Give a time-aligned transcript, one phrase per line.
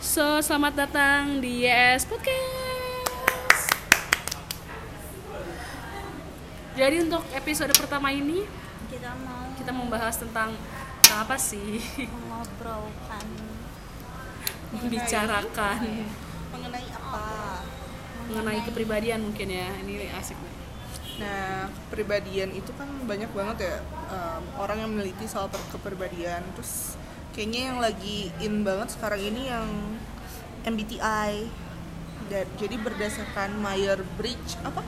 [0.00, 3.68] So, selamat datang di YS Podcast.
[6.72, 8.48] Jadi untuk episode pertama ini
[8.88, 10.56] kita mau kita membahas tentang
[11.04, 11.84] apa sih?
[12.00, 13.24] mengobrolkan
[14.72, 15.78] Membicarakan
[16.48, 17.24] mengenai apa
[18.32, 19.68] mengenai kepribadian mungkin ya.
[19.84, 20.56] Ini asik nih.
[21.20, 23.76] nah kepribadian itu kan banyak banget ya
[24.08, 26.96] em, orang yang meneliti soal kepribadian terus
[27.40, 29.64] kayaknya yang lagi in banget sekarang ini yang
[30.68, 31.48] MBTI
[32.28, 34.84] dan jadi berdasarkan Meyer Bridge apa?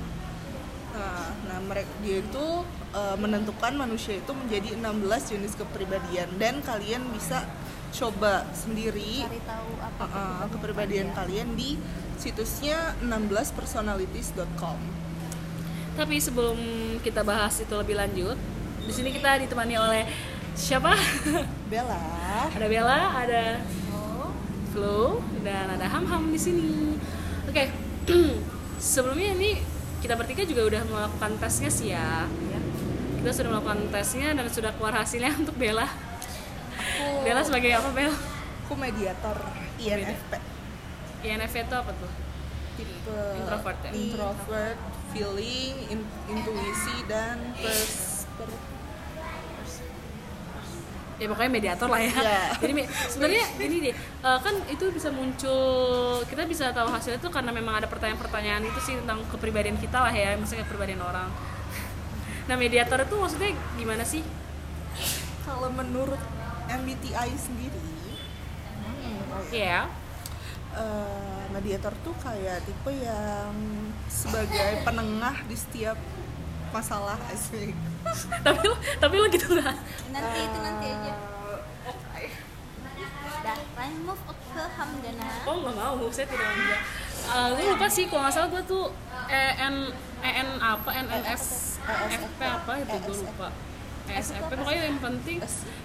[0.93, 2.47] Nah, nah mereka dia itu
[2.93, 6.29] eh, menentukan manusia itu menjadi 16 jenis kepribadian.
[6.37, 7.49] Dan kalian bisa
[7.97, 11.57] coba sendiri cari tahu apa Uh, uh, kepribadian kalian.
[11.57, 11.81] di
[12.21, 14.77] situsnya 16personalities.com.
[15.97, 16.61] Tapi sebelum
[17.01, 18.37] kita bahas itu lebih lanjut,
[18.85, 20.05] di sini kita ditemani oleh
[20.55, 20.93] siapa?
[21.67, 22.03] Bella,
[22.49, 23.43] ada Bella, ada
[24.73, 26.97] Flo, dan ada Ham Ham di sini.
[27.45, 27.69] Oke,
[28.81, 29.61] sebelumnya ini
[30.01, 32.27] kita bertiga juga udah melakukan tesnya sih ya.
[33.23, 35.87] Kita sudah melakukan tesnya dan sudah keluar hasilnya untuk Bella.
[36.73, 38.17] aku, Bella sebagai apa Bella?
[38.65, 39.37] aku mediator
[39.77, 40.33] INFP.
[41.23, 42.11] INFP itu apa tuh?
[42.73, 43.91] Tipe Introvert ya?
[43.93, 44.79] introvert,
[45.13, 48.59] feeling, in- intuisi dan pers, per-
[51.21, 52.13] Ya pokoknya mediator lah ya.
[52.13, 52.43] Iya.
[52.63, 52.73] Jadi
[53.11, 55.63] sebenarnya ini deh, eh, kan itu bisa muncul
[56.27, 60.13] kita bisa tahu hasilnya tuh karena memang ada pertanyaan-pertanyaan itu sih tentang kepribadian kita lah
[60.13, 61.29] ya, maksudnya kepribadian orang.
[62.51, 64.23] Nah mediator itu maksudnya gimana sih?
[65.43, 66.19] kalau menurut
[66.71, 67.83] MBTI sendiri,
[69.51, 69.91] Iya.
[70.73, 73.53] eh, mediator tuh kayak tipe yang
[74.09, 75.99] sebagai penengah di setiap
[76.73, 77.77] masalah asik.
[78.45, 79.77] tapi lo tapi lo gitu nggak?
[80.11, 81.15] nanti itu nanti aja
[82.13, 82.31] Eh,
[83.43, 84.33] dah lain move ke
[84.71, 86.77] Hamdana Oh nggak mau, saya tidak mau juga.
[87.23, 88.85] Eh, gue lupa sih kalau nggak salah gue tuh
[89.29, 89.77] EN
[90.21, 91.43] EN apa NNF
[92.09, 93.49] FP apa itu gue lupa.
[94.05, 95.39] ESFP pokoknya yang penting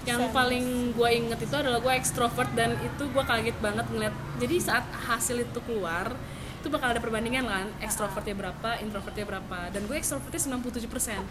[0.04, 4.56] yang paling gue inget itu adalah gue ekstrovert dan itu gue kaget banget ngeliat jadi
[4.58, 6.18] saat hasil itu keluar
[6.58, 9.60] itu bakal ada perbandingan kan ekstrovertnya berapa introvertnya berapa.
[9.70, 11.22] Dan gue ekstrovertnya 97 persen.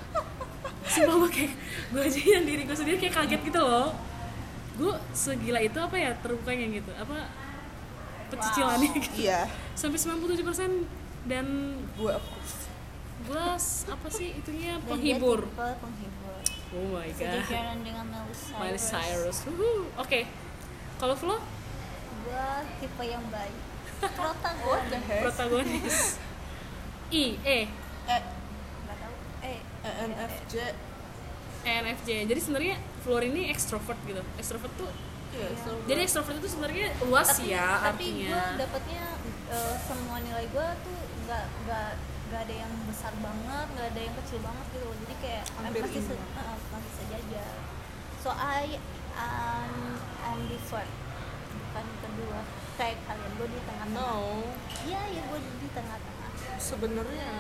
[0.86, 1.52] Sumpah gue kayak
[1.92, 3.90] gue aja yang diri gue sendiri kayak kaget gitu loh.
[4.78, 7.26] Gue segila itu apa ya terbukanya gitu apa
[8.26, 9.30] pecicilannya gitu.
[9.30, 11.46] Iya, sampai 97% dan
[11.98, 12.14] gue
[13.26, 13.44] gue
[13.90, 15.40] apa sih itunya Dan dia penghibur.
[15.56, 16.34] penghibur.
[16.74, 17.18] Oh my god.
[17.18, 19.38] Sejajaran dengan Miley Cyrus, Miley Cyrus.
[19.98, 20.20] Oke
[20.96, 21.36] kalau Flo?
[22.26, 23.54] Gua tipe yang baik
[24.00, 25.20] protagonis.
[25.22, 25.96] Protagonis.
[27.08, 27.58] I E.
[28.06, 28.22] Eh,
[29.42, 30.54] eh ENFJ
[31.62, 34.22] ENFJ jadi sebenarnya Flor ini ekstrovert gitu.
[34.36, 34.90] Ekstrovert tuh
[35.36, 38.56] Iya, so- jadi ekstrovert itu sebenarnya luas tapi, ya tapi gue artinya.
[38.56, 39.04] dapetnya
[39.52, 41.88] eh, semua nilai gue tuh nggak nggak
[42.26, 44.96] nggak ada yang besar banget nggak ada yang kecil banget gitu loh.
[44.96, 47.52] Jadi kayak Hampir masih se, eh, masih sejajar
[48.22, 48.80] so I
[49.14, 49.72] am
[50.24, 50.90] ambivert
[51.52, 52.40] bukan kedua
[52.76, 54.44] kayak kalian gue di tengah-tengah No,
[54.84, 56.16] iya ya gue di tengah-tengah
[56.56, 57.30] sebenarnya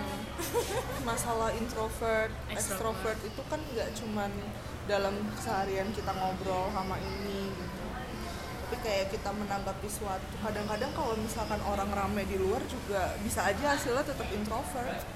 [1.02, 3.18] masalah introvert, Extrovert.
[3.24, 4.30] itu kan nggak cuman
[4.86, 7.84] dalam keseharian kita ngobrol sama ini gitu.
[8.66, 10.34] Tapi kayak kita menanggapi suatu.
[10.42, 15.06] Kadang-kadang kalau misalkan orang rame di luar juga bisa aja hasilnya tetap introvert.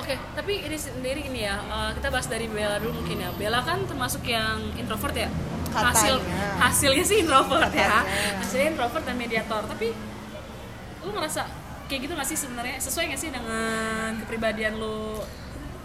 [0.00, 3.30] Oke, tapi ini sendiri ini ya, eh, kita bahas dari Bella dulu mungkin ya.
[3.36, 5.28] Bella kan termasuk yang introvert ya.
[5.70, 6.14] Hasil
[6.58, 8.02] hasilnya sih introvert ya.
[8.02, 8.38] Katanya.
[8.42, 9.62] Hasilnya introvert dan mediator.
[9.64, 9.88] Tapi
[11.00, 11.42] lu ngerasa
[11.90, 15.18] kayak gitu gak sih sebenarnya sesuai gak sih dengan kepribadian lu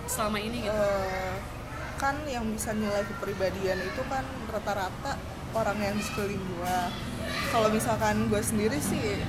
[0.05, 0.75] selama ini gitu?
[0.75, 1.35] Eh,
[1.97, 4.21] kan yang bisa nilai kepribadian itu kan
[4.53, 5.17] rata-rata
[5.55, 6.91] orang yang di sekeliling gua.
[7.49, 9.23] Kalau misalkan gue sendiri sih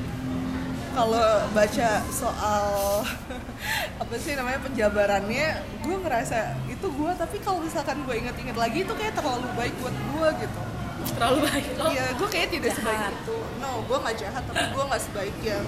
[0.97, 3.05] kalau baca soal
[4.03, 5.47] apa sih namanya penjabarannya
[5.85, 9.97] gue ngerasa itu gue tapi kalau misalkan gue inget-inget lagi itu kayak terlalu baik buat
[9.97, 10.61] gue gitu
[11.07, 11.67] Terlalu baik.
[11.79, 12.83] Oh, Iya, gue kayak tidak jahat.
[12.83, 13.37] sebaik itu.
[13.63, 15.65] No, gue nggak jahat, tapi gue nggak sebaik yang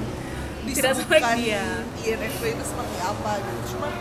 [0.66, 1.64] disebutkan dia.
[2.02, 3.60] INFP itu seperti apa gitu.
[3.76, 3.92] Cuman,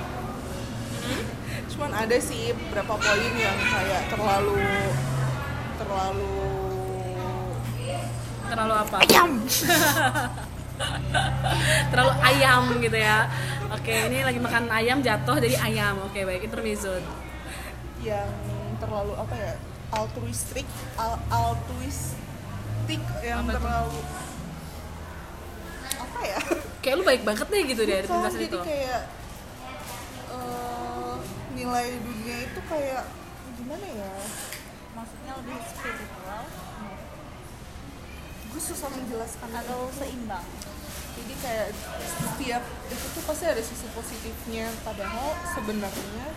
[1.68, 4.56] cuman ada sih beberapa poin yang kayak terlalu,
[5.78, 6.31] terlalu
[8.48, 8.96] terlalu apa?
[9.04, 9.30] ayam.
[11.92, 13.28] terlalu ayam gitu ya.
[13.68, 16.00] Oke, ini lagi makan ayam jatuh jadi ayam.
[16.08, 17.04] Oke, baik intermezzo.
[18.00, 18.30] yang
[18.80, 19.54] terlalu apa ya?
[19.92, 20.64] Altruistik
[20.96, 24.00] al altruistik yang Apa terlalu
[26.00, 26.40] apa ya?
[26.80, 28.60] Kayak lu baik banget deh gitu deh Bukan, penjelasan jadi itu.
[28.64, 29.02] kayak
[30.31, 31.16] eh,
[31.58, 33.04] nilai dunia itu kayak
[33.60, 34.14] gimana ya?
[34.96, 36.44] Maksudnya lebih spiritual?
[38.48, 39.50] Gue gue susah menjelaskan.
[39.52, 40.48] Atau seimbang
[41.18, 41.68] jadi kayak
[42.06, 44.69] setiap itu tuh pasti ada sisi positifnya.
[44.86, 46.28] Padahal sebenarnya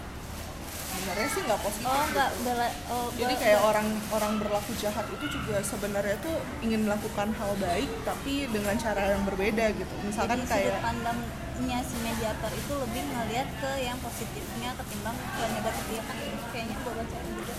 [0.90, 2.12] sebenarnya sih nggak positif oh gitu.
[2.12, 7.32] nggak bela oh jadi kayak orang orang berlaku jahat itu juga sebenarnya tuh ingin melakukan
[7.40, 9.94] hal baik tapi dengan cara yang berbeda gitu.
[10.04, 15.44] Misalkan jadi sudut kayak pandangnya si mediator itu lebih ngelihat ke yang positifnya ketimbang ke
[15.48, 16.16] negatifnya kan?
[16.52, 17.52] Kayaknya gue baca gitu.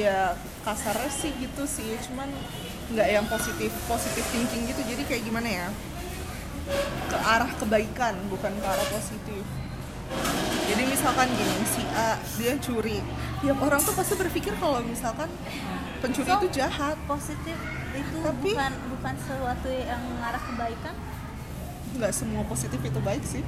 [0.00, 0.20] Ya
[0.64, 1.90] kasarnya sih gitu sih.
[2.08, 2.32] Cuman
[2.96, 4.80] nggak yang positif positif thinking gitu.
[4.88, 5.66] Jadi kayak gimana ya
[7.06, 9.42] ke arah kebaikan bukan ke arah positif.
[10.66, 12.98] Jadi misalkan gini si A dia curi.
[13.38, 15.30] Tiap orang tuh pasti berpikir kalau misalkan
[15.98, 16.96] pencuri So, itu jahat.
[17.06, 17.56] positif
[17.92, 20.94] itu Tapi- bukan bukan sesuatu yang mengarah kebaikan?
[21.96, 23.42] Nggak semua positif itu baik sih.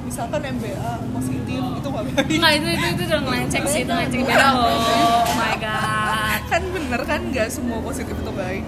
[0.00, 2.26] Misalkan MBA positif itu nggak baik.
[2.30, 4.68] Enggak, itu itu itu udah ngelenceng sih, itu ngelenceng beda loh.
[4.68, 6.40] Oh my god.
[6.50, 8.64] kan bener kan nggak semua positif itu baik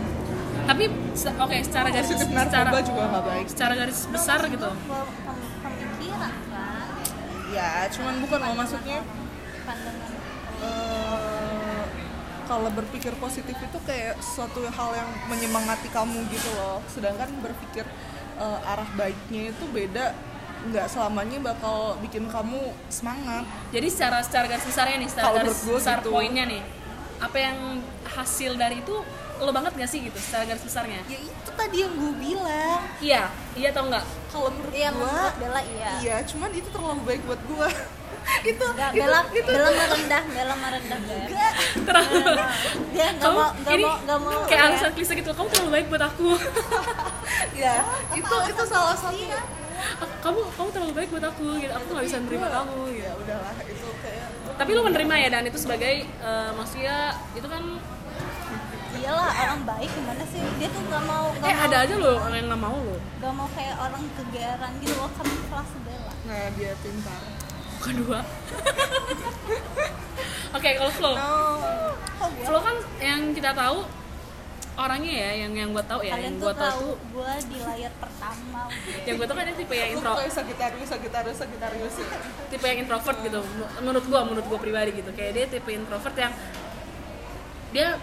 [0.62, 4.69] Tapi se- oke, secara garis positif secara narkoba juga nggak baik secara garis besar gitu.
[4.69, 6.73] Pem- pem- pemikiran kan
[7.53, 8.99] ya cuman bukan loh maksudnya
[9.62, 10.12] pandangan
[10.62, 11.85] eh,
[12.43, 17.85] kalau berpikir positif itu kayak suatu hal yang menyemangati kamu gitu loh sedangkan berpikir
[18.37, 20.17] eh, arah baiknya itu beda
[20.62, 25.59] nggak selamanya bakal bikin kamu semangat Jadi secara secara garis besarnya nih, secara Kalau garis
[25.67, 26.11] besar gitu.
[26.14, 26.62] poinnya nih.
[27.19, 27.59] Apa yang
[28.06, 28.97] hasil dari itu
[29.43, 31.00] lo banget gak sih gitu secara garis besarnya?
[31.11, 33.23] ya itu tadi yang gue bilang Iya,
[33.59, 34.05] iya atau enggak?
[34.33, 37.69] kalau menurut iya gue Bella iya iya cuman itu terlalu baik buat gue
[38.55, 41.53] itu Nggak, itu Bella, itu Bella merendah, Bella merendah enggak
[41.83, 42.19] Terlalu
[42.94, 44.41] Dia nggak mau, nggak mau, nggak mau.
[44.47, 44.69] kayak ya.
[44.71, 45.31] alasan klise gitu.
[45.35, 46.31] Kamu terlalu baik buat aku.
[47.62, 47.83] ya
[48.15, 49.19] itu itu salah satu
[50.23, 51.73] kamu kamu terlalu baik buat aku gitu.
[51.75, 53.03] Aku nggak bisa menerima kamu gitu.
[53.03, 56.97] ya udahlah itu kayak Tapi lo menerima ya dan itu sebagai eh, maksudnya
[57.35, 57.62] itu kan
[58.93, 60.41] Iyalah orang baik gimana sih?
[60.61, 62.97] Dia tuh nggak mau, nggak eh mau, ada aja lo orang yang nggak mau lo.
[63.19, 66.12] nggak mau kayak orang kegeeran gitu loh kan kelas Bella.
[66.29, 67.21] nah dia pintar
[67.83, 68.21] Bukan dua.
[70.56, 71.15] Oke, kalau flow.
[71.19, 71.31] no
[72.47, 73.83] Flow kan yang kita tahu
[74.73, 77.59] orangnya ya, yang yang gue tahu ya, Kalian yang gue tahu tahu tuh, gue di
[77.61, 78.61] layar pertama.
[79.09, 81.95] yang gue tahu kan dia tipe yang intro, kayak Sagittarius, Sagittarius, Sagittarius
[82.49, 83.41] tipe yang introvert gitu.
[83.83, 85.11] Menurut gue, menurut gue pribadi gitu.
[85.12, 86.33] Kayak dia tipe introvert yang
[87.73, 87.97] dia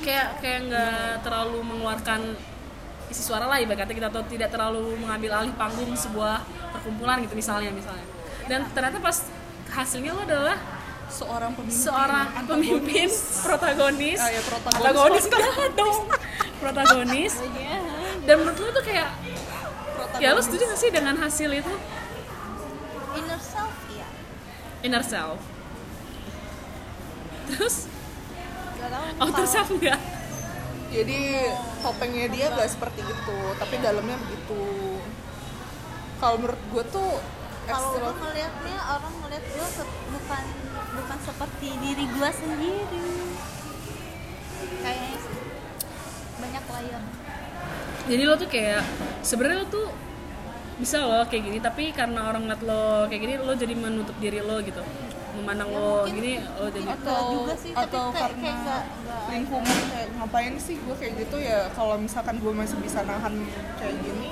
[0.00, 2.32] kayak kayak nggak terlalu mengeluarkan
[3.12, 6.40] isi suara lah ibaratnya kita atau tidak terlalu mengambil alih panggung sebuah
[6.72, 8.06] perkumpulan gitu misalnya misalnya.
[8.48, 9.28] Dan ternyata pas
[9.68, 10.56] hasilnya lo adalah
[11.12, 11.76] seorang pemimpin.
[11.76, 13.08] seorang pemimpin
[13.44, 14.16] protagonis.
[14.16, 14.80] Ah, ya, protagonis.
[14.80, 15.98] protagonis enggak dong.
[16.56, 17.34] Protagonis.
[17.52, 17.78] Iya.
[18.22, 19.10] dan menurut lo tuh kayak
[19.92, 20.24] Protagonis.
[20.24, 21.74] ya lo setuju gak sih dengan hasil itu?
[23.12, 24.08] Inner self ya.
[24.80, 25.36] inner self.
[27.52, 27.91] Terus
[28.82, 29.06] Gak tahu.
[29.22, 30.00] outer self enggak
[30.92, 31.20] jadi
[31.80, 34.62] topengnya dia gak seperti itu tapi dalamnya begitu
[36.18, 37.10] kalau menurut gue tuh
[37.62, 39.66] Kalau gue ekstro ngelihatnya orang ngelihat gue
[40.10, 40.44] bukan
[40.92, 43.06] bukan seperti diri gue sendiri.
[44.82, 45.36] Kayaknya sih.
[46.42, 47.02] banyak layar.
[48.02, 48.82] jadi lo tuh kayak
[49.22, 49.86] sebenarnya lo tuh
[50.74, 54.42] bisa lo kayak gini tapi karena orang ngeliat lo kayak gini lo jadi menutup diri
[54.42, 54.82] lo gitu
[55.32, 58.86] memandang Ya, lo gini lo jadi Enggak juga sih, tapi atau kayak- karena kayak nggak-
[58.98, 63.34] nggak- lingkungan kayak ngapain sih gue kayak gitu ya kalau misalkan gue masih bisa nahan
[63.76, 64.28] kayak gini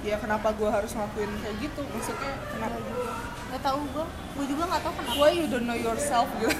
[0.00, 2.76] ya kenapa gue harus ngelakuin kayak gitu maksudnya kenapa?
[3.46, 5.16] Nggak tahu gue gue juga nggak tahu kenapa.
[5.18, 6.56] Why you don't know yourself gitu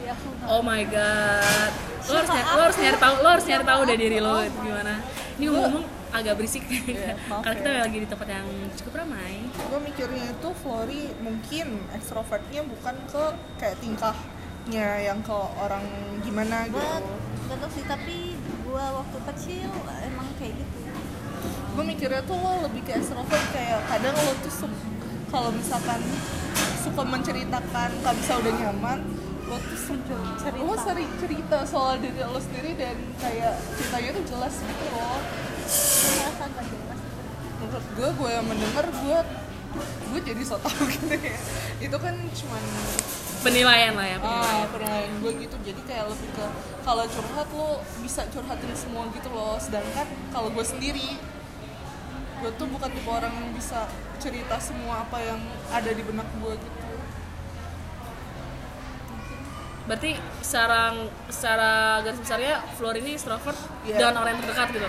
[0.00, 0.14] ya
[0.46, 1.72] oh my god.
[2.06, 4.94] Lo harus nyari, lo harus nyari tahu lo harus nyari tahu deh diri lo gimana.
[5.36, 6.64] Ini ngomong agak berisik.
[7.30, 7.80] Maaf karena kita ya.
[7.84, 9.34] lagi di tempat yang cukup ramai.
[9.52, 13.24] Gue mikirnya itu Flori mungkin ekstrovertnya bukan ke
[13.60, 15.84] kayak tingkahnya yang ke orang
[16.20, 16.80] gimana gitu.
[17.48, 19.70] nggak tahu sih tapi gue waktu kecil
[20.04, 20.78] emang kayak gitu.
[21.72, 24.86] Gue mikirnya tuh lo lebih ke ekstrovert kayak kadang lo tuh su-
[25.28, 26.00] kalau misalkan
[26.80, 28.98] suka menceritakan kalau bisa udah nyaman
[29.48, 30.60] lo tuh suka Cerita.
[30.60, 35.16] lo sering cerita soal diri lo sendiri dan kayak ceritanya tuh jelas gitu loh
[37.58, 39.18] menurut gue gue yang mendengar gue
[40.08, 41.38] gue jadi so tau gitu ya.
[41.78, 42.62] Itu kan cuman
[43.38, 44.68] penilaian lah ya ah penilaian.
[44.72, 45.56] penilaian gue gitu.
[45.62, 46.46] Jadi kayak lebih ke
[46.82, 47.70] kalau curhat lo
[48.00, 49.60] bisa curhatin semua gitu loh.
[49.60, 51.20] Sedangkan kalau gue sendiri
[52.38, 53.84] gue tuh bukan tipe orang yang bisa
[54.22, 56.86] cerita semua apa yang ada di benak gue gitu.
[59.84, 60.10] Berarti
[60.44, 60.92] secara
[61.32, 61.70] secara
[62.04, 63.96] garis besarnya Flor ini extrovert Iya.
[63.98, 64.88] dengan orang yang terdekat gitu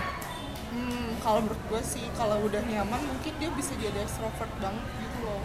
[1.20, 5.44] kalau menurut gue sih kalau udah nyaman mungkin dia bisa jadi extrovert banget gitu loh.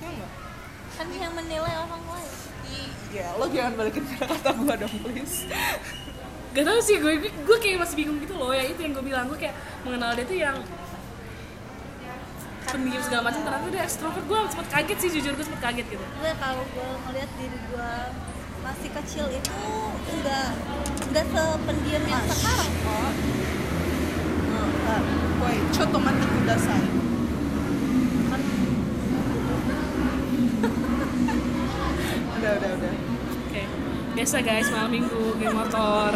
[0.00, 0.32] Ya enggak
[0.94, 2.32] kan yang menilai orang lain.
[3.10, 5.46] Ya lo jangan balikin kata-kata gue dong please.
[6.54, 8.54] Gak tau sih gue gue kayak masih bingung gitu loh.
[8.54, 9.26] Ya itu yang gue bilang.
[9.26, 10.56] Gue kayak mengenal dia tuh yang
[12.70, 13.42] pendiam segala macam.
[13.42, 16.04] Ternyata dia ekstrovert gue sempet kaget sih jujur gue sempet kaget gitu.
[16.22, 17.92] Gue kalau gue ngeliat diri gue
[18.62, 19.58] masih kecil itu
[20.08, 20.56] enggak
[21.10, 23.12] enggak sependiam yang sekarang kok
[25.74, 26.86] Woi, chotomatik kudasai.
[28.30, 28.40] kan
[32.38, 32.92] Udah, udah, udah.
[33.42, 33.62] oke.
[34.14, 36.14] Biasa guys malam minggu geng motor.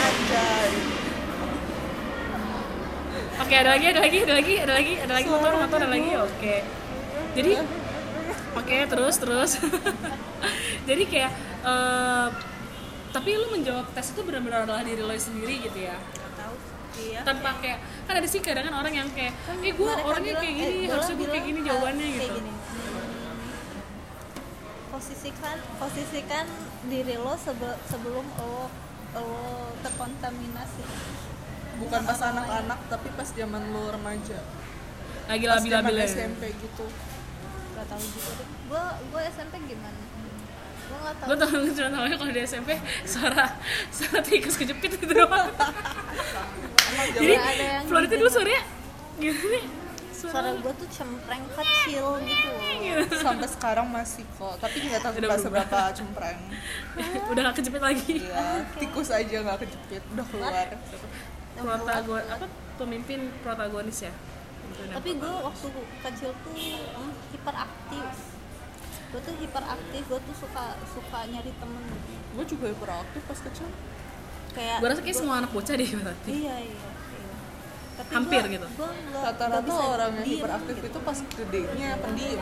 [0.00, 0.72] Anjay.
[3.44, 6.10] oke ada lagi ada lagi ada lagi ada lagi ada lagi motor motor ada lagi?
[6.16, 6.56] Oke.
[7.36, 7.52] Jadi
[8.56, 9.50] oke terus terus.
[10.88, 12.26] Jadi kayak eh,
[13.12, 16.00] tapi lu menjawab tes itu benar-benar adalah diri lo sendiri gitu ya
[16.94, 17.20] iya.
[17.22, 20.42] Tanpa kayak kan ada sih kadang kan orang yang kayak eh gue Mereka orangnya bilang-
[20.42, 22.38] kayak gini eh, harusnya gue kayak gini eh, jawabannya kayak gitu.
[22.38, 22.52] gini.
[24.88, 26.46] posisikan posisikan
[26.84, 28.68] diri lo sebe- sebelum lo
[29.12, 29.26] lo
[29.80, 30.84] terkontaminasi.
[31.74, 34.40] Bukan pas anak-anak, tapi pas zaman lu remaja.
[35.24, 36.86] lagi Pas labil zaman labil SMP gitu.
[37.72, 38.48] gak tahu juga deh.
[38.66, 40.00] Gue gue SMP gimana?
[40.84, 41.26] Gue nggak tahu.
[41.26, 42.70] Gue tau cuma tahu kalau di SMP
[43.04, 43.44] suara
[43.88, 45.48] suara tikus kejepit itu doang
[47.16, 48.20] jadi yang Florida gitu.
[48.20, 48.62] dulu suaranya
[49.18, 49.60] gini
[50.22, 55.78] suara gue tuh cempreng kecil gitu sampai sekarang masih kok, tapi nggak tahu Udah seberapa
[55.90, 56.38] cempreng.
[57.30, 58.14] udah gak kejepit lagi.
[58.22, 60.68] Iya, tikus aja nggak kejepit, udah keluar.
[61.58, 62.46] protagon apa?
[62.78, 64.12] Pemimpin protagonis ya?
[64.72, 65.68] Tapi gue waktu
[66.06, 68.06] kecil tuh hmm, hiperaktif.
[69.12, 71.82] Gue tuh hiperaktif gue tuh suka suka nyari temen.
[72.38, 73.68] Gue juga hiperaktif pas kecil.
[74.52, 76.30] Kayak gue rasa kayak semua anak bocah deh berarti.
[76.30, 76.90] Iya iya, iya.
[77.92, 78.66] Tapi Hampir gua- gitu.
[79.14, 80.86] Rata-rata orang yang hiperaktif gitu.
[80.88, 82.40] itu pas gedenya pendiam.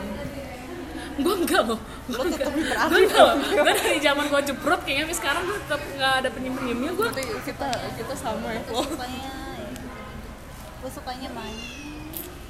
[1.11, 1.75] gue enggak loh
[2.07, 3.07] Lo tetap gue hiperaktif.
[3.53, 7.07] gue dari zaman gue jeprot kayaknya tapi sekarang gue tetap nggak ada penyim penyimnya gue
[7.43, 9.33] kita kita sama ya, gue sukanya
[10.81, 11.57] gue sukanya main.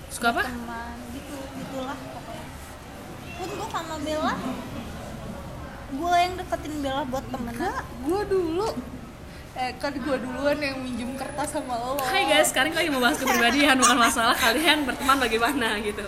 [0.07, 0.41] Suka apa?
[0.45, 2.45] Teman gitu gitulah pokoknya.
[3.33, 4.33] Pun gue sama Bella
[5.91, 7.73] gue yang deketin Bella buat temenan.
[7.99, 8.67] Gue dulu
[9.51, 11.99] eh kan gue duluan yang minjem kertas sama lo.
[11.99, 16.07] Hai guys, sekarang lagi membahas kepribadian bukan masalah kalian berteman bagaimana gitu.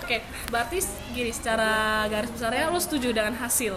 [0.00, 0.80] Oke, berarti
[1.12, 3.76] gini secara garis besarnya lo setuju dengan hasil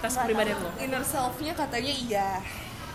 [0.00, 0.72] tes kepribadian lo?
[0.80, 2.40] Inner self-nya katanya iya.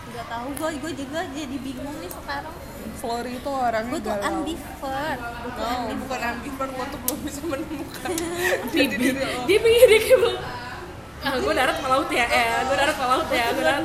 [0.08, 2.56] nggak tahu gue gue juga jadi bingung nih sekarang
[2.96, 4.30] Flory itu orangnya gue tuh galau.
[4.40, 9.44] ambivert gue ambivert bukan ambivert, lo tuh belum bisa menemukan Bibi, jati diri lo.
[9.44, 10.36] dia pikir dia kayak.
[11.28, 13.84] Ah, gue darat pelaut ya, eh, gue darat pelaut gue ya, gue darat.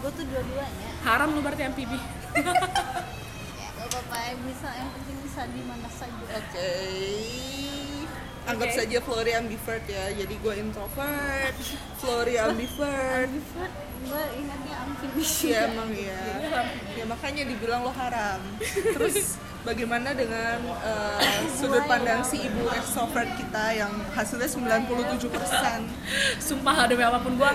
[0.00, 1.96] Gue tuh dua-duanya Haram lu berarti amfibi.
[3.60, 6.72] ya gak apa-apa yang bisa yang penting bisa di mana saja Oke.
[8.48, 8.76] Anggap Oke.
[8.80, 10.04] saja Flory ambivert ya.
[10.16, 11.54] Jadi gue introvert,
[12.00, 13.28] Flory ambivert.
[13.28, 16.24] ambivert gue ingatnya amfibis Iya emang ya.
[16.96, 18.40] Ya makanya dibilang lo haram.
[18.64, 26.40] Terus bagaimana dengan eh, sudut pandang si ibu extrovert kita yang hasilnya 97%?
[26.40, 27.50] Sumpah demi apa pun gue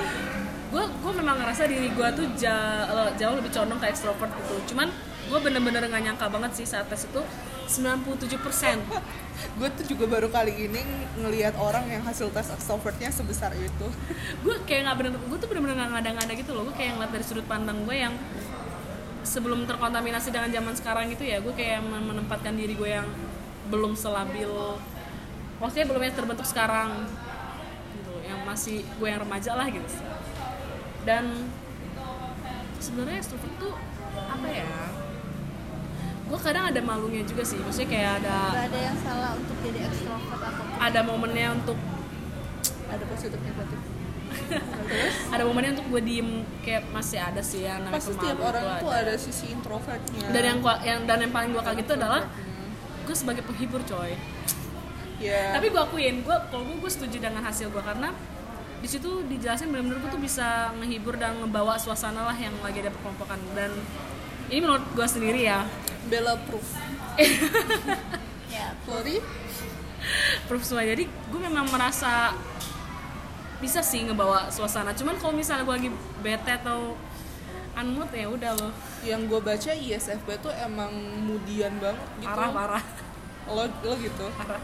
[0.71, 4.73] gue gue memang ngerasa diri gue tuh jauh, jauh lebih condong ke ekstrovert gitu.
[4.73, 4.87] Cuman
[5.25, 7.21] gue bener-bener gak nyangka banget sih saat tes itu
[7.65, 8.21] 97%
[9.57, 10.85] gue tuh juga baru kali ini
[11.17, 13.87] ngelihat orang yang hasil tes extrovertnya sebesar itu.
[14.45, 16.69] gue kayak nggak bener gue tuh bener-bener nggak ngada-ngada gitu loh.
[16.69, 18.13] Gue kayak ngeliat dari sudut pandang gue yang
[19.25, 23.09] sebelum terkontaminasi dengan zaman sekarang gitu ya gue kayak men- menempatkan diri gue yang
[23.73, 24.77] belum selabil
[25.57, 27.09] maksudnya belum yang terbentuk sekarang
[27.97, 29.89] gitu yang masih gue yang remaja lah gitu
[31.05, 31.25] dan
[32.77, 33.73] sebenarnya extrovert tuh
[34.11, 34.69] apa ya
[36.25, 39.79] gue kadang ada malunya juga sih maksudnya kayak ada gak ada yang salah untuk jadi
[39.85, 41.77] ekstrovert atau ada momennya untuk
[42.85, 43.81] Ada positif negatif.
[45.33, 46.29] ada momennya untuk gue diem
[46.61, 50.27] kayak masih ada sih yang namanya Pasti setiap orang tuh tuh ada sisi introvertnya.
[50.29, 52.21] dan yang gua- yang dan yang paling gue kaget itu adalah
[53.01, 54.13] gue sebagai penghibur coy
[55.15, 55.55] Ya.
[55.55, 58.11] tapi gue akuin gue kalau gue gue setuju dengan hasil gue karena
[58.85, 62.93] di situ dijelasin benar-benar gue tuh bisa ngehibur dan ngebawa suasana lah yang lagi ada
[62.93, 63.73] perkelompokan dan
[64.53, 65.65] ini menurut gue sendiri ya
[66.05, 66.69] Bella proof.
[68.53, 69.17] ya Flory?
[70.45, 72.37] proof semua jadi gue memang merasa
[73.57, 75.89] bisa sih ngebawa suasana cuman kalau misalnya gue lagi
[76.21, 76.93] bete atau
[77.73, 78.69] unmood ya udah loh
[79.01, 80.93] Yang gue baca ISFP tuh emang
[81.25, 82.29] mudian banget gitu.
[82.29, 82.85] parah parah
[83.49, 84.29] Lo, lo gitu.
[84.37, 84.61] parah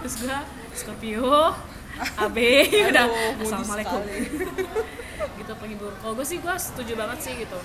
[0.00, 0.38] terus gue
[0.72, 1.52] Scorpio
[1.98, 2.38] AB
[2.94, 3.06] udah.
[3.42, 4.00] Assalamualaikum.
[5.38, 5.92] gitu penghibur.
[5.98, 7.58] Kalau gue sih gue setuju banget sih gitu.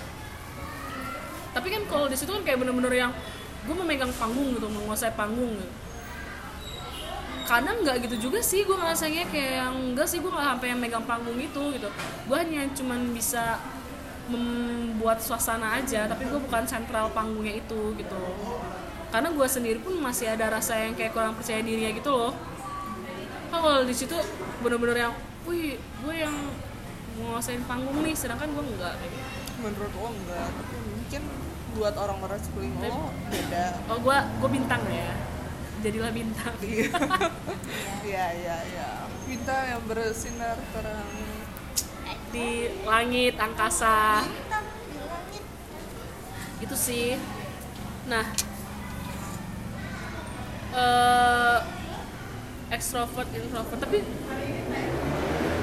[1.54, 3.12] Tapi kan kalau di situ kan kayak bener-bener yang
[3.64, 5.74] gue memegang panggung gitu menguasai panggung gitu.
[7.44, 10.80] Kadang nggak gitu juga sih gue ngerasanya kayak yang enggak sih gue nggak sampai yang
[10.82, 11.90] megang panggung itu gitu.
[12.26, 13.62] Gue hanya cuman bisa
[14.24, 18.22] membuat suasana aja tapi gue bukan sentral panggungnya itu gitu.
[19.14, 22.34] Karena gue sendiri pun masih ada rasa yang kayak kurang percaya dirinya gitu loh
[23.54, 24.18] kan kalau di situ
[24.66, 25.14] bener-bener yang
[25.46, 26.34] wih gue yang
[27.22, 28.98] nguasain panggung nih sedangkan gue enggak.
[28.98, 29.30] Kayak gitu.
[29.62, 31.22] menurut lo enggak tapi mungkin
[31.78, 33.66] buat orang-orang sekeliling lo beda.
[33.94, 35.14] oh gue gue bintang ya.
[35.86, 36.54] Jadilah bintang.
[38.04, 38.26] Iya.
[38.34, 38.90] Iya iya
[39.30, 41.14] bintang yang bersinar terang
[42.34, 44.26] di langit angkasa.
[44.26, 45.44] Bintang di langit.
[46.66, 47.08] itu sih.
[48.10, 48.26] Nah
[50.74, 51.83] eh
[52.74, 53.80] extrovert introvert.
[53.80, 54.02] Tapi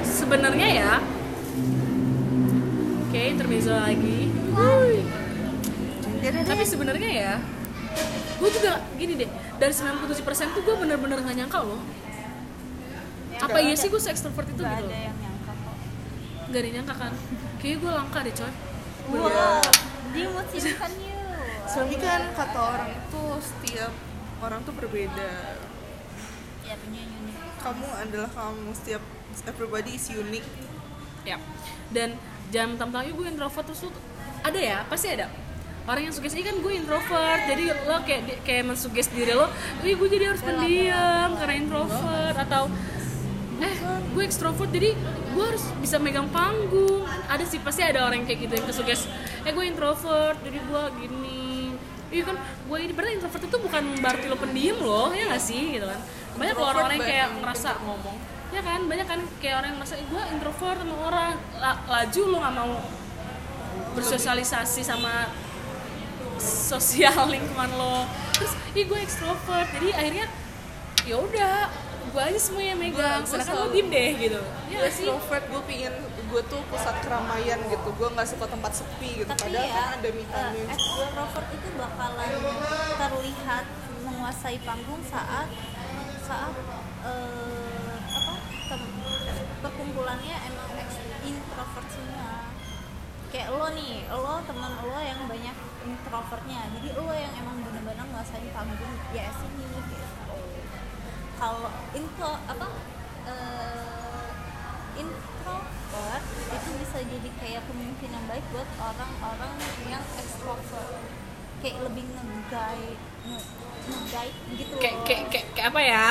[0.07, 0.93] sebenarnya ya
[3.11, 4.31] oke intermezzo lagi.
[4.55, 5.02] Wuih.
[6.21, 7.35] tapi sebenarnya ya
[8.40, 11.83] gue juga gini deh dari 97% tuh gue bener-bener gak nyangka loh.
[13.40, 15.76] Apa iya sih gue se extrovert itu Gak gitu ada yang nyangka kok.
[16.55, 17.12] gak dinyangka kan?
[17.61, 18.52] Kayaknya gue langka deh coy.
[19.11, 19.59] Wow,
[20.14, 21.19] dia mau simpan you.
[21.71, 23.93] tapi kan kata orang itu setiap
[24.43, 25.60] orang tuh berbeda
[26.62, 27.37] Ya punya unik.
[27.61, 29.02] kamu adalah kamu setiap
[29.45, 30.47] everybody is unique.
[31.23, 31.37] Ya.
[31.90, 32.17] Dan
[32.49, 33.93] jam tampaknya gue introvert terus tuh
[34.40, 34.79] ada ya?
[34.88, 35.29] Pasti ada.
[35.85, 39.49] Orang yang sugesti kan gue introvert jadi lo kayak di- kayak mensuges diri lo
[39.81, 42.69] wih gue jadi harus pendiam karena introvert atau
[43.61, 43.75] eh
[44.11, 44.97] gue ekstrovert jadi
[45.31, 47.05] gue harus bisa megang panggung.
[47.26, 49.00] Ada sih pasti ada orang yang kayak gitu yang kesuges
[49.43, 51.20] eh gue introvert jadi gue gini
[52.11, 55.79] iya kan gue ini berarti introvert itu bukan berarti lo pendiam loh ya gak sih
[55.79, 56.00] gitu kan?
[56.35, 58.17] Banyak loh orang-orang yang kayak ngerasa ngomong
[58.50, 62.23] ya kan banyak kan kayak orang yang merasa "Eh, gue introvert sama orang La- laju
[62.26, 62.73] lo nggak mau
[63.95, 65.31] bersosialisasi sama
[66.40, 68.07] sosial lingkungan lo.
[68.35, 69.69] Terus ih gue ekstrovert.
[69.71, 70.26] Jadi akhirnya
[71.05, 71.55] ya udah
[72.02, 74.40] gue aja semua yang megang Gua- gua sedangkan lo selalu- diem deh gitu.
[74.40, 75.07] Ya gue gak sih.
[75.07, 77.88] extrovert gue pingin gue tuh pusat keramaian gitu.
[77.92, 79.28] Gue nggak suka tempat sepi gitu.
[79.28, 82.28] Tapi padahal ya, kan ada me eh, time extrovert itu bakalan
[82.97, 83.64] terlihat
[84.00, 85.46] menguasai panggung saat
[86.20, 86.55] saat
[87.03, 88.33] eh, apa
[88.66, 88.94] tem-
[89.61, 92.31] perkumpulannya emang ex- introvert semua.
[93.29, 98.51] Kayak lo nih, lo teman lo yang banyak introvertnya, jadi lo yang emang benar-benar nguasain
[98.51, 100.19] panggung ya sini gitu.
[101.40, 102.68] Kalau intro apa
[103.24, 104.29] eh,
[104.94, 109.53] introvert itu bisa jadi kayak pemimpin yang baik buat orang-orang
[109.88, 111.00] yang extrovert.
[111.61, 113.48] Kayak lebih nge-guide nge-
[113.88, 115.05] nge-guide gitu kayak loh.
[115.05, 116.05] kayak kayak kayak apa ya?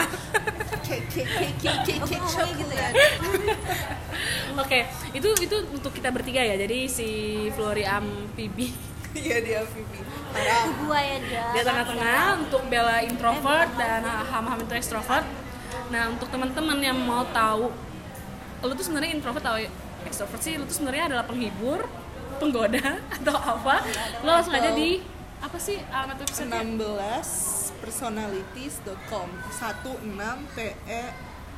[0.81, 1.29] Cake cake
[1.61, 2.89] Aku cake ngomongnya gitu ya.
[4.57, 4.79] Oke
[5.13, 6.57] itu itu untuk kita bertiga ya.
[6.57, 7.09] Jadi si
[7.53, 11.45] Flori Ampibi iya dia Vivi itu gua ya dia.
[11.57, 15.25] Di tengah-tengah untuk Bella introvert dan Ham-Ham itu extrovert.
[15.89, 17.73] Nah untuk teman-teman yang mau tahu
[18.59, 19.57] lu tuh sebenarnya introvert atau
[20.05, 20.53] extrovert sih?
[20.59, 21.81] Lu tuh sebenarnya adalah penghibur
[22.37, 23.81] penggoda atau apa?
[24.21, 25.01] Lo langsung aja di
[25.39, 31.03] apa sih alamat website 16 personalities.com 16 p e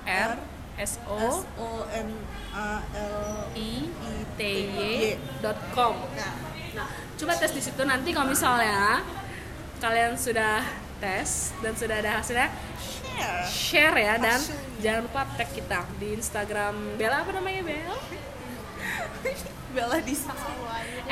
[0.05, 0.37] R
[0.77, 2.09] S s O o n
[2.53, 3.89] a l i
[4.37, 5.97] t y dot com.
[6.15, 6.87] Nah Nah,
[7.19, 9.03] coba tes di situ nanti kalau misalnya
[9.83, 10.63] kalian sudah
[11.03, 12.47] tes dan sudah ada hasilnya
[12.79, 13.43] share.
[13.49, 14.79] share ya dan Hasilnya.
[14.79, 17.97] jangan lupa tag kita di Instagram Bella apa namanya Bella?
[19.75, 20.15] Bella di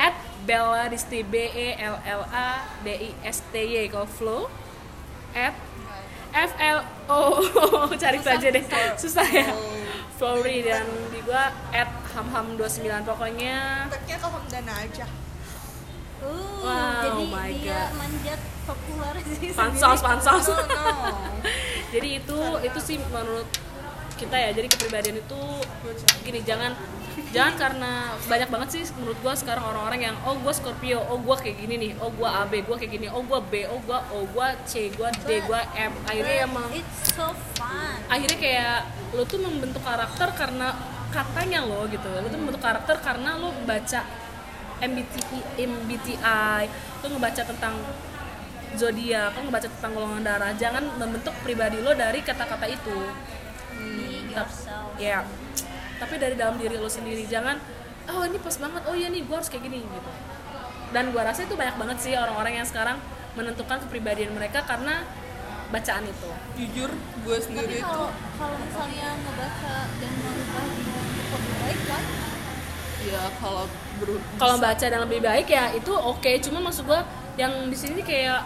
[0.00, 0.16] At
[0.48, 4.42] Bella Disti B E L L A D I S T Y kalau flow
[5.36, 5.52] at
[6.30, 7.20] F L O
[8.00, 8.64] cari saja deh.
[8.96, 9.50] Susah ya.
[10.16, 13.88] Flory dan di gua at hamham 29 pokoknya.
[13.88, 15.06] Tagnya ke Hamdana aja
[16.24, 17.90] uh, Wow, jadi my dia God.
[17.96, 20.44] manjat populer sih pansos pansos.
[20.52, 20.86] No no.
[21.94, 23.48] Jadi itu itu sih menurut
[24.14, 24.50] kita ya.
[24.54, 25.40] Jadi kepribadian itu
[26.22, 26.76] gini jangan
[27.34, 27.92] jangan karena
[28.30, 31.74] banyak banget sih menurut gua sekarang orang-orang yang oh gua Scorpio oh gua kayak gini
[31.78, 34.92] nih oh gua AB gua kayak gini oh gua B oh gua O gua C
[34.94, 35.92] gua D gua M.
[36.06, 37.96] Akhirnya emang it's so fun.
[38.06, 38.78] Akhirnya kayak
[39.18, 40.76] lo tuh membentuk karakter karena
[41.10, 42.06] katanya lo gitu.
[42.06, 44.29] Lo tuh membentuk karakter karena lo baca
[44.80, 46.62] MBTI MBTI
[47.04, 47.74] lo ngebaca tentang
[48.74, 52.98] zodiak lo ngebaca tentang golongan darah jangan membentuk pribadi lo dari kata-kata itu.
[53.76, 54.96] Be yourself.
[54.96, 55.24] Ya
[56.00, 57.60] tapi dari dalam diri lo sendiri jangan
[58.08, 58.82] oh ini pas banget.
[58.88, 60.12] Oh iya nih gue harus kayak gini gitu.
[60.90, 62.98] Dan gue rasa itu banyak banget sih orang-orang yang sekarang
[63.38, 65.04] menentukan kepribadian mereka karena
[65.70, 66.30] bacaan itu.
[66.58, 72.04] Jujur gue tapi sendiri itu kalau kalau misalnya ngebaca dan merubah dengan lebih baik kan?
[73.00, 73.64] Ya kalau
[74.40, 76.30] kalau baca dan lebih baik ya itu oke.
[76.44, 77.00] Cuma maksud gue
[77.38, 78.44] yang di sini kayak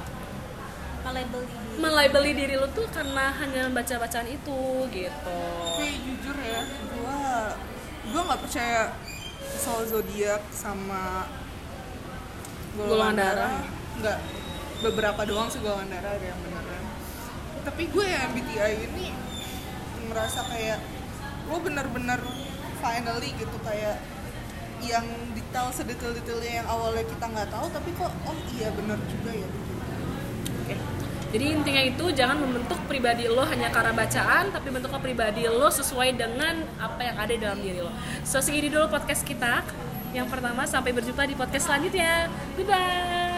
[1.05, 1.79] melabel diri.
[1.79, 5.39] melabeli diri lo tuh karena hanya membaca bacaan itu gitu.
[5.75, 7.21] Tapi jujur ya gue
[8.15, 8.95] gue nggak percaya
[9.59, 11.29] soal zodiak sama
[12.75, 13.63] Golongan darah.
[14.03, 14.19] nggak
[14.83, 16.85] beberapa doang sih golongan darah ada yang beneran.
[17.65, 19.07] Tapi gue yang MBTI ini
[20.11, 20.79] merasa kayak
[21.49, 22.21] lo bener-bener
[22.81, 24.01] finally gitu kayak
[24.85, 29.49] yang detail sedetail-detailnya yang awalnya kita nggak tahu tapi kok oh iya bener juga ya
[30.65, 30.77] Oke.
[31.35, 36.15] Jadi intinya itu jangan membentuk pribadi lo hanya karena bacaan, tapi bentuklah pribadi lo sesuai
[36.15, 37.91] dengan apa yang ada dalam diri lo.
[38.23, 39.61] So segini dulu podcast kita.
[40.15, 42.31] Yang pertama sampai berjumpa di podcast selanjutnya.
[42.55, 43.34] Bye bye.